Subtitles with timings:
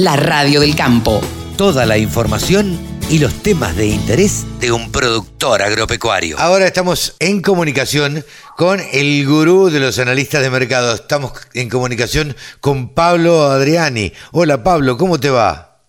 [0.00, 1.20] la radio del campo.
[1.58, 2.78] Toda la información
[3.10, 6.38] y los temas de interés de un productor agropecuario.
[6.38, 8.24] Ahora estamos en comunicación
[8.56, 10.94] con el gurú de los analistas de mercado.
[10.94, 14.10] Estamos en comunicación con Pablo Adriani.
[14.32, 15.82] Hola Pablo, ¿cómo te va?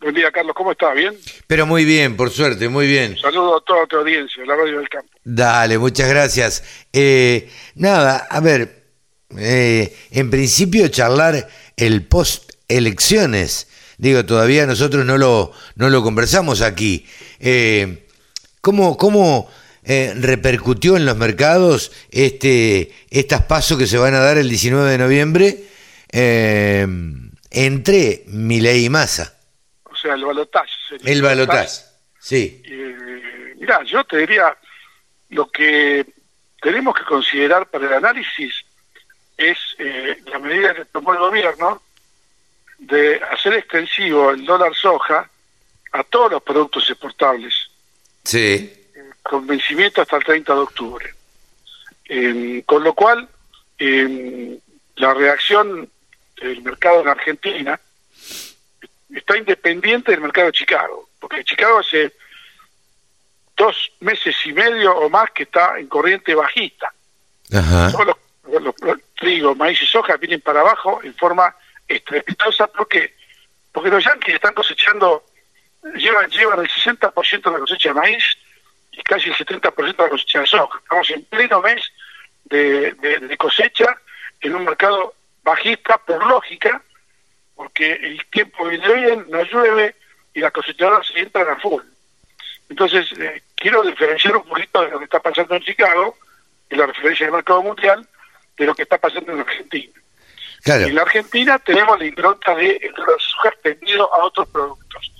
[0.00, 0.94] Buen día, Carlos, ¿cómo estás?
[0.94, 1.16] ¿Bien?
[1.48, 3.18] Pero muy bien, por suerte, muy bien.
[3.18, 5.10] Saludo a toda tu audiencia, la radio del campo.
[5.24, 6.86] Dale, muchas gracias.
[6.92, 8.84] Eh, nada, a ver,
[9.36, 13.68] eh, en principio charlar el post elecciones.
[13.96, 17.06] Digo, todavía nosotros no lo, no lo conversamos aquí.
[17.40, 18.06] Eh,
[18.60, 19.50] ¿Cómo, cómo
[19.84, 24.90] eh, repercutió en los mercados este, estas pasos que se van a dar el 19
[24.90, 25.64] de noviembre
[26.12, 26.86] eh,
[27.50, 29.34] entre Milei y Massa?
[29.84, 30.70] O sea, el balotaje.
[31.04, 31.82] El balotaje,
[32.20, 32.62] sí.
[32.64, 34.56] Eh, mira, yo te diría,
[35.30, 36.06] lo que
[36.60, 38.54] tenemos que considerar para el análisis
[39.36, 41.82] es eh, la medida que tomó el gobierno
[42.88, 45.28] de hacer extensivo el dólar soja
[45.92, 47.54] a todos los productos exportables.
[48.24, 48.74] Sí.
[49.22, 51.14] Con vencimiento hasta el 30 de octubre.
[52.08, 53.28] Eh, con lo cual,
[53.78, 54.58] eh,
[54.96, 55.90] la reacción
[56.40, 57.78] del mercado en Argentina
[59.14, 62.12] está independiente del mercado de Chicago, porque Chicago hace
[63.56, 66.92] dos meses y medio o más que está en corriente bajista.
[67.52, 67.90] Ajá.
[67.92, 71.54] Todos los, los- los trigo, maíz y soja vienen para abajo en forma
[71.88, 73.14] estrepitosa porque
[73.72, 75.24] porque los yanquis están cosechando
[75.94, 78.24] llevan llevan el 60% de la cosecha de maíz
[78.92, 80.78] y casi el 70% de la cosecha de soja.
[80.78, 81.82] Estamos en pleno mes
[82.44, 83.96] de, cosecha
[84.40, 86.82] en un mercado bajista por lógica,
[87.54, 89.94] porque el tiempo viene bien, no llueve
[90.34, 91.82] y las cosechadoras se entran a full.
[92.68, 96.16] Entonces, eh, quiero diferenciar un poquito de lo que está pasando en Chicago,
[96.68, 98.06] de la referencia del mercado mundial,
[98.56, 99.97] de lo que está pasando en Argentina.
[100.68, 100.84] Claro.
[100.86, 105.12] En la Argentina tenemos la impronta de soja extendido a otros productos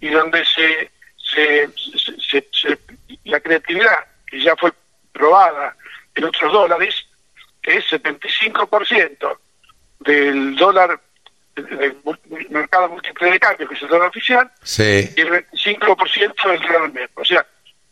[0.00, 2.78] y donde se, se, se- se- se-
[3.24, 4.72] la creatividad que ya fue
[5.12, 5.76] probada
[6.14, 6.94] en otros dólares
[7.64, 9.38] es 75%
[10.00, 11.00] del dólar
[11.56, 11.96] del
[12.50, 15.10] mercado múltiple de cambio que es el dólar oficial Sí.
[15.16, 17.10] y el 25% del dólar MEP.
[17.18, 17.44] O sea,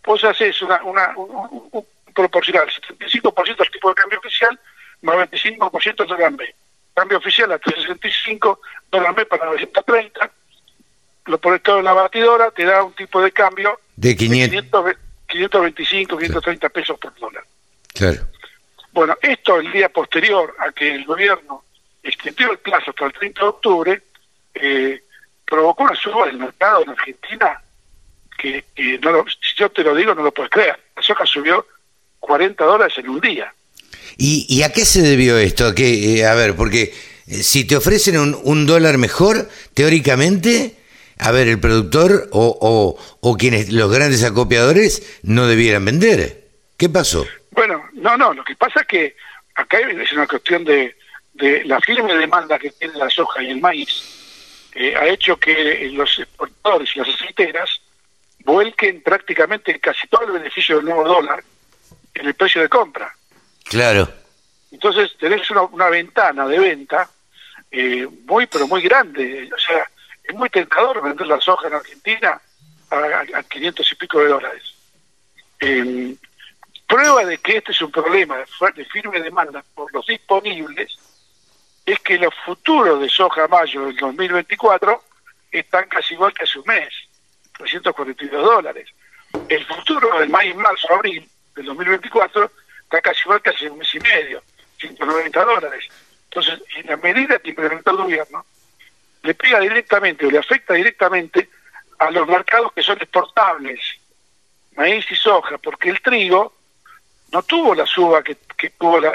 [0.04, 4.58] vos haces una, una, un, un- proporcional, 75% del tipo de cambio oficial
[5.02, 6.54] más 25% del dólar MEP.
[6.94, 10.30] Cambio oficial a 365, dólar MEP para 930,
[11.26, 14.50] lo pones todo en la batidora, te da un tipo de cambio De 500.
[14.50, 14.96] 500,
[15.28, 17.44] 525, 530 pesos por dólar.
[17.94, 18.22] Claro.
[18.92, 21.64] Bueno, esto el día posterior a que el gobierno
[22.02, 24.02] extendió el plazo hasta el 30 de octubre,
[24.54, 25.02] eh,
[25.46, 27.62] provocó una suba del mercado en Argentina
[28.36, 30.78] que, que no lo- si yo te lo digo no lo puedes creer.
[30.96, 31.66] La soja subió
[32.18, 33.52] 40 dólares en un día.
[34.16, 35.74] ¿Y, y a qué se debió esto?
[35.74, 36.94] Que, eh, a ver, porque
[37.26, 40.76] eh, si te ofrecen un, dólar mejor, teóricamente,
[41.18, 46.48] a ver, el productor o, o, quienes, los grandes acopiadores, no debieran vender.
[46.76, 47.26] ¿Qué pasó?
[47.50, 49.16] Bueno, no, no, lo que pasa es que
[49.54, 50.96] acá es una cuestión de,
[51.34, 54.18] de la firme demanda que tiene la soja y el maíz,
[54.98, 57.80] ha hecho que los exportadores y las aceiteras
[58.44, 61.42] vuelquen prácticamente casi todo el beneficio del nuevo dólar
[62.14, 63.14] en el precio de compra.
[63.70, 64.12] Claro.
[64.72, 67.08] Entonces tenés una, ventana de venta
[67.70, 69.48] eh, muy, pero muy grande.
[69.54, 69.88] O sea,
[70.24, 72.40] es muy tentador vender la soja en Argentina
[72.90, 74.62] a, a- a 500 y pico de dólares.
[75.60, 76.16] Eh,
[76.88, 80.98] prueba de que este es un problema de, firme demanda por los disponibles
[81.86, 85.04] es que los futuros de soja mayo del 2024
[85.52, 86.92] están casi igual que hace un mes,
[87.56, 88.88] 342 dólares.
[89.48, 92.50] El futuro del maíz marzo-abril del 2024
[92.90, 94.42] está casi igual que hace un mes y medio,
[94.80, 95.84] 190 dólares.
[96.24, 98.44] Entonces, en la medida que implementó el gobierno,
[99.22, 101.48] le pega directamente o le afecta directamente
[102.00, 103.78] a los mercados que son exportables,
[104.74, 106.52] maíz y soja, porque el trigo
[107.32, 109.12] no tuvo la suba que, que tuvo la,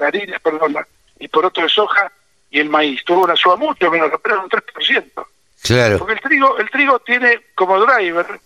[0.00, 0.88] harina, perdón, la-
[1.20, 2.10] y por otro de soja
[2.50, 5.26] y el maíz, tuvo una suba mucho menos, apenas un 3%.
[5.62, 5.98] Claro.
[5.98, 8.40] Porque el trigo, el trigo tiene como driver,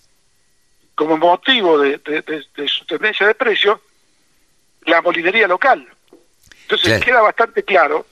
[0.94, 3.80] como motivo de, de- de- de su tendencia de precio,
[4.86, 5.86] la molinería local.
[6.62, 8.06] Entonces queda bastante claro,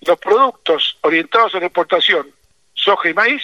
[0.00, 2.30] los productos orientados a la exportación,
[2.74, 3.42] soja y maíz,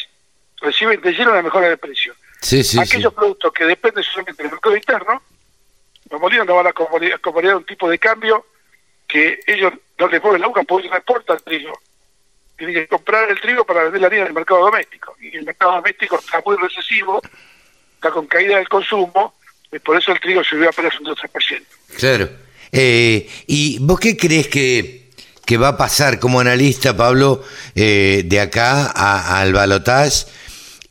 [0.61, 2.15] reciben de lleno una mejora de precio.
[2.41, 2.81] Sí, sí.
[2.81, 5.23] Aquellos productos que dependen solamente del mercado interno,
[6.11, 8.47] los molinos no van a acomodar un tipo de cambio
[9.07, 11.73] que ellos no les mueven la aguja porque no exportan trigo.
[12.57, 15.17] Tienen que comprar el trigo para vender la harina en el mercado doméstico.
[15.21, 17.21] Y el mercado doméstico está muy recesivo,
[17.95, 19.35] está con caída del consumo,
[19.71, 21.63] y por eso el trigo subió apenas un 2%.
[21.99, 22.29] Claro.
[22.73, 25.11] Eh, ¿Y vos qué crees que,
[25.45, 27.45] que va a pasar como analista, Pablo,
[27.75, 28.87] eh, de acá
[29.41, 30.27] al balotage?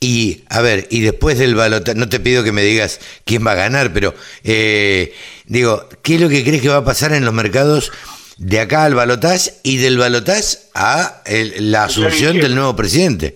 [0.00, 3.52] Y, a ver, y después del balotaje, no te pido que me digas quién va
[3.52, 4.14] a ganar, pero
[4.44, 5.12] eh,
[5.46, 7.90] digo, ¿qué es lo que crees que va a pasar en los mercados
[8.36, 11.22] de acá al balotaje y del balotaje a
[11.58, 13.34] la asunción del nuevo presidente?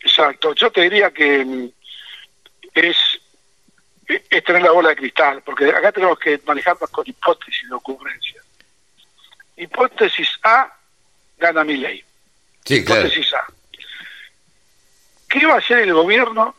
[0.00, 1.68] Exacto, yo te diría que mm,
[2.74, 2.96] es,
[4.06, 8.42] es tener la bola de cristal, porque acá tenemos que manejarnos con hipótesis de ocurrencia.
[9.56, 10.72] Hipótesis A,
[11.38, 12.02] gana mi ley.
[12.64, 13.46] Sí, hipótesis A
[15.28, 16.54] ¿Qué va a hacer el gobierno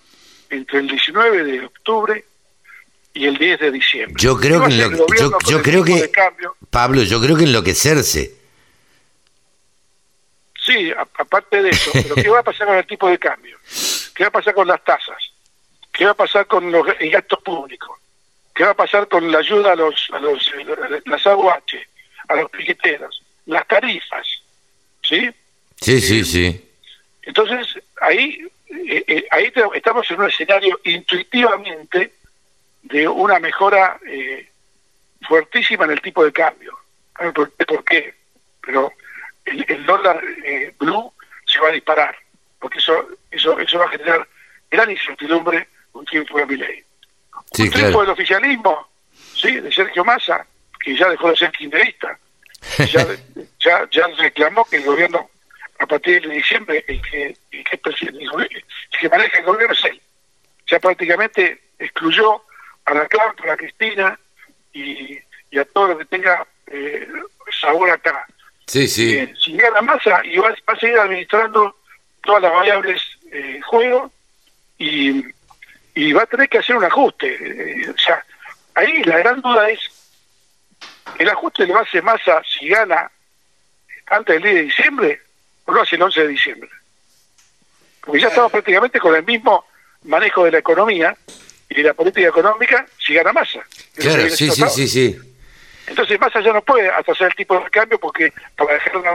[0.49, 2.25] entre el 19 de octubre
[3.13, 4.15] y el 10 de diciembre?
[4.19, 6.11] Yo creo que, yo, creo que
[6.71, 8.33] Pablo, yo creo que enloquecerse.
[10.65, 13.59] Sí, aparte de eso, pero ¿qué va a pasar con el tipo de cambio?
[14.15, 15.32] ¿Qué va a pasar con las tasas?
[15.93, 17.97] ¿Qué va a pasar con los gastos públicos?
[18.53, 20.51] ¿Qué va a pasar con la ayuda a los, a los
[21.05, 21.77] las AUH,
[22.27, 24.27] a los piqueteros, las tarifas?
[25.01, 25.29] ¿Sí?
[25.79, 26.69] Sí, sí, eh, sí.
[27.23, 32.13] Entonces, ahí eh, eh, ahí estamos en un escenario intuitivamente
[32.81, 34.49] de una mejora eh,
[35.21, 36.77] fuertísima en el tipo de cambio.
[37.33, 38.15] ¿Por, qué?
[38.61, 38.91] Pero
[39.45, 40.21] el, dólar
[40.79, 41.13] blue
[41.45, 42.17] se va a disparar,
[42.59, 44.27] porque eso eso eso va a generar
[44.71, 46.83] gran incertidumbre un tiempo de mi ley.
[47.59, 48.87] un tiempo del oficialismo,
[49.35, 50.45] sí, de Sergio Massa,
[50.79, 52.17] que ya dejó de ser kirchnerista,
[52.91, 53.07] ya,
[53.59, 55.29] ya, ya reclamó que el gobierno
[55.79, 57.79] a partir de diciembre el que, el que,
[58.99, 60.01] que maneja el gobierno es él.
[60.67, 62.41] Ya prácticamente excluyó
[62.85, 64.19] a la Clara, a la Cristina
[64.71, 65.17] y,
[65.57, 67.07] a todo lo que tenga eh,
[67.61, 68.25] sabor acá.
[68.65, 69.17] Sí, sí.
[69.17, 71.75] Eh, si gana masa y va, a seguir administrando
[72.23, 73.01] todas las variables
[73.31, 74.11] eh, juego
[74.77, 75.23] y,
[75.95, 77.27] y va a tener que hacer un ajuste.
[77.27, 78.23] Eh, o sea,
[78.75, 79.79] ahí la gran duda es,
[81.19, 83.11] ¿el ajuste le va a hacer masa si gana
[84.07, 85.21] antes del día de diciembre
[85.65, 86.69] o lo hace el 11 de diciembre?
[88.01, 89.65] Porque ya estamos prácticamente con el mismo
[90.03, 91.15] manejo de la economía
[91.69, 93.59] y de la política económica si gana masa.
[93.95, 95.32] Claro, sí, sí, sí, sí.
[95.87, 99.11] Entonces Massa ya no puede hacer el tipo de cambio porque para dejar una,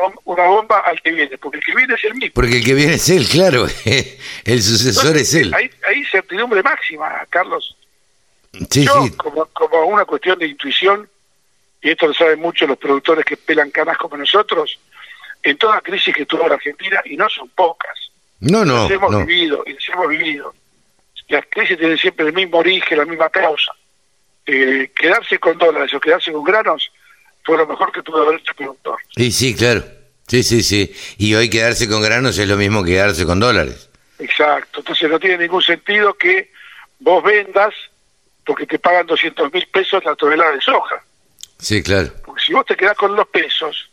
[0.47, 2.35] bomba, al que viene, porque el que viene es el mismo.
[2.35, 3.67] Porque el que viene es él, claro,
[4.44, 5.53] el sucesor es él.
[5.55, 7.76] Hay, hay, certidumbre máxima, Carlos.
[8.70, 9.11] Sí, Yo, sí.
[9.12, 11.09] Como, como una cuestión de intuición,
[11.81, 14.79] y esto lo saben mucho los productores que pelan canas como nosotros,
[15.43, 18.09] en toda crisis que tuvo la Argentina, y no son pocas,
[18.41, 18.82] no, no.
[18.82, 20.55] Las hemos vivido y las hemos vivido.
[21.29, 23.73] Las crisis tienen siempre el mismo origen, la misma causa.
[24.50, 26.90] Eh, quedarse con dólares o quedarse con granos
[27.44, 28.98] fue lo mejor que tuvo haber hecho el productor.
[29.14, 29.84] Sí, sí, claro.
[30.26, 30.90] Sí, sí, sí.
[31.18, 33.90] Y hoy quedarse con granos es lo mismo que quedarse con dólares.
[34.18, 34.80] Exacto.
[34.80, 36.50] Entonces no tiene ningún sentido que
[36.98, 37.74] vos vendas
[38.46, 41.04] porque te pagan 200 mil pesos la tonelada de soja.
[41.58, 42.10] Sí, claro.
[42.24, 43.90] Porque si vos te quedás con los pesos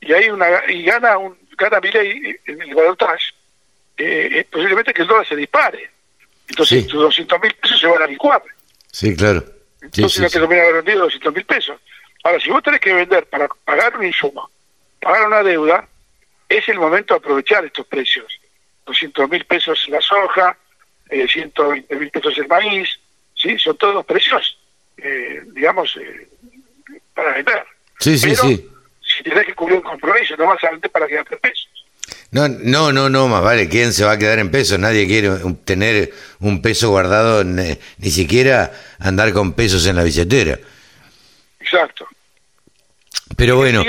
[0.00, 3.34] y hay una y gana un gana ley en el balotaje,
[3.96, 5.90] eh, posiblemente que el dólar se dispare.
[6.46, 8.42] Entonces, tus 200 mil pesos se van a licuar.
[8.92, 9.57] Sí, claro.
[9.96, 11.80] Entonces no te conviene haber vendido 200 mil pesos.
[12.24, 14.50] Ahora, si vos tenés que vender para pagar un insumo,
[15.00, 15.88] pagar una deuda,
[16.48, 18.40] es el momento de aprovechar estos precios.
[18.86, 20.56] 200 mil pesos la soja,
[21.10, 22.98] eh, 120 mil pesos el maíz,
[23.34, 23.58] ¿sí?
[23.58, 24.58] Son todos precios,
[24.96, 26.28] eh, digamos, eh,
[27.14, 27.64] para vender.
[27.98, 28.68] Sí, sí, sí.
[29.00, 31.67] Si tenés que cubrir un compromiso, no vas a vender para quedarte pesos.
[32.30, 34.78] No, no, no, no, más vale, ¿quién se va a quedar en pesos?
[34.78, 35.30] Nadie quiere
[35.64, 37.78] tener un peso guardado, ni,
[38.10, 40.58] siquiera andar con pesos en la billetera.
[41.58, 42.06] Exacto.
[43.36, 43.84] Pero bueno,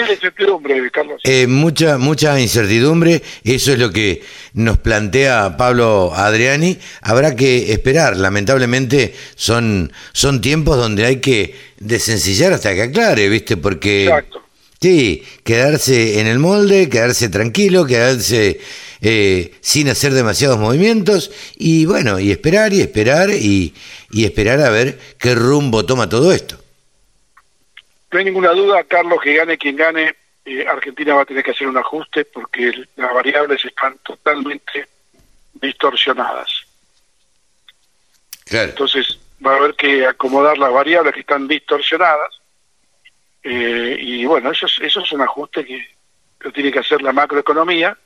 [1.24, 4.22] eh, mucha, mucha incertidumbre, eso es lo que
[4.54, 6.78] nos plantea Pablo Adriani.
[7.02, 13.58] Habrá que esperar, lamentablemente son, son tiempos donde hay que desencillar hasta que aclare, ¿viste?
[13.58, 14.06] Porque...
[14.06, 14.49] Exacto
[14.82, 18.62] Sí, quedarse en el molde, quedarse tranquilo, quedarse
[19.02, 23.74] eh, sin hacer demasiados movimientos y bueno, y esperar y esperar y,
[24.14, 26.56] esperar a ver qué rumbo toma todo esto.
[28.12, 31.52] No hay ninguna duda, Carlos, que gane quien gane, eh, Argentina va a tener que
[31.52, 34.88] hacer un ajuste porque las variables están totalmente
[35.56, 36.48] distorsionadas.
[38.46, 38.70] Claro.
[38.70, 42.40] Entonces va a haber que acomodar las variables que están distorsionadas
[43.44, 45.88] eh, y bueno, eso es, eso es un ajuste que
[46.42, 47.98] lo tiene que hacer la macroeconomía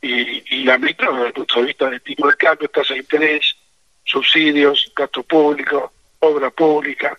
[0.00, 3.56] y, la micro desde el punto de vista del tipo de cambio, tasa de interés,
[4.04, 7.18] subsidios, gasto público, obra pública,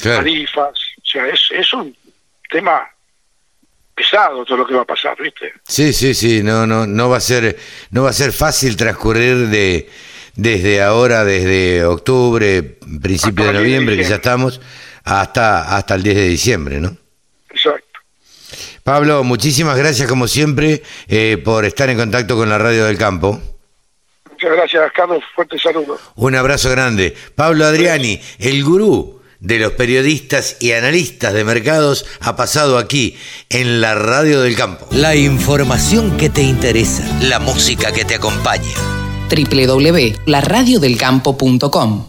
[0.00, 0.78] tarifas.
[1.02, 1.96] O sea, es, es un
[2.48, 2.88] tema
[3.94, 5.52] pesado todo lo que va a pasar, ¿viste?
[5.66, 7.58] Sí, sí, sí, no, no, no va a ser,
[7.90, 9.88] no va a ser fácil transcurrir de
[10.36, 12.62] desde ahora, desde octubre,
[13.02, 14.60] principio de noviembre, que ya estamos,
[15.10, 16.96] hasta, hasta el 10 de diciembre, ¿no?
[17.50, 18.00] Exacto.
[18.84, 23.42] Pablo, muchísimas gracias como siempre eh, por estar en contacto con la Radio del Campo.
[24.30, 25.24] Muchas gracias, Carlos.
[25.34, 25.98] Fuerte saludo.
[26.14, 27.16] Un abrazo grande.
[27.34, 33.80] Pablo Adriani, el gurú de los periodistas y analistas de mercados, ha pasado aquí en
[33.80, 34.86] la Radio del Campo.
[34.92, 38.76] La información que te interesa, la música que te acompaña.
[39.28, 42.06] www.laradiodelcampo.com